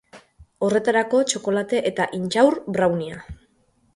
[0.67, 3.21] Horretarako, txokolate eta intxaur browniea.